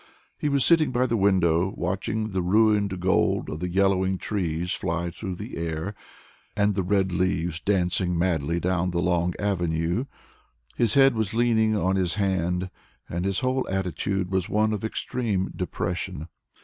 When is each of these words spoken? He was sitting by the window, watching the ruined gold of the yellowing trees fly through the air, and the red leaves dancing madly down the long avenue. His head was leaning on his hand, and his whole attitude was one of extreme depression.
He 0.35 0.49
was 0.49 0.65
sitting 0.65 0.91
by 0.91 1.05
the 1.05 1.15
window, 1.15 1.71
watching 1.77 2.31
the 2.31 2.41
ruined 2.41 2.99
gold 2.99 3.51
of 3.51 3.59
the 3.59 3.69
yellowing 3.69 4.17
trees 4.17 4.71
fly 4.73 5.11
through 5.11 5.35
the 5.35 5.57
air, 5.57 5.93
and 6.57 6.73
the 6.73 6.81
red 6.81 7.11
leaves 7.11 7.59
dancing 7.59 8.17
madly 8.17 8.59
down 8.59 8.89
the 8.89 8.99
long 8.99 9.35
avenue. 9.37 10.05
His 10.75 10.95
head 10.95 11.13
was 11.13 11.35
leaning 11.35 11.75
on 11.77 11.97
his 11.97 12.15
hand, 12.15 12.71
and 13.07 13.25
his 13.25 13.41
whole 13.41 13.69
attitude 13.69 14.31
was 14.31 14.49
one 14.49 14.73
of 14.73 14.83
extreme 14.83 15.51
depression. 15.55 16.27